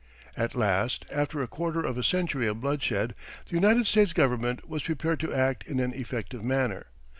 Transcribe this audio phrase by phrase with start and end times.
[0.35, 3.13] At last, after a quarter of a century of bloodshed,
[3.47, 6.87] the United States Government was prepared to act in an effective manner.